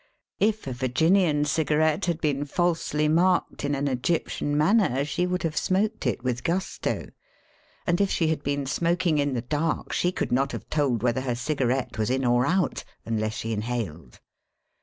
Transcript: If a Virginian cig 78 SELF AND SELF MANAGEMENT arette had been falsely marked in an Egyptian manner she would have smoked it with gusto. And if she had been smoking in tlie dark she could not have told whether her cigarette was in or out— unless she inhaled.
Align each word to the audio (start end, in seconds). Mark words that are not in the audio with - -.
If 0.39 0.65
a 0.65 0.73
Virginian 0.73 1.45
cig 1.45 1.67
78 1.67 1.91
SELF 1.93 1.93
AND 1.93 1.99
SELF 1.99 2.07
MANAGEMENT 2.07 2.07
arette 2.07 2.07
had 2.07 2.21
been 2.21 2.45
falsely 2.45 3.07
marked 3.07 3.65
in 3.65 3.75
an 3.75 3.87
Egyptian 3.87 4.57
manner 4.57 5.05
she 5.05 5.27
would 5.27 5.43
have 5.43 5.55
smoked 5.55 6.07
it 6.07 6.23
with 6.23 6.43
gusto. 6.43 7.05
And 7.85 8.01
if 8.01 8.09
she 8.09 8.29
had 8.29 8.41
been 8.41 8.65
smoking 8.65 9.19
in 9.19 9.35
tlie 9.35 9.47
dark 9.47 9.93
she 9.93 10.11
could 10.11 10.31
not 10.31 10.53
have 10.53 10.67
told 10.71 11.03
whether 11.03 11.21
her 11.21 11.35
cigarette 11.35 11.99
was 11.99 12.09
in 12.09 12.25
or 12.25 12.47
out— 12.47 12.83
unless 13.05 13.35
she 13.35 13.53
inhaled. 13.53 14.19